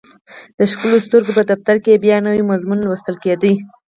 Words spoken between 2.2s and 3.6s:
نوی مضمون لوستل کېده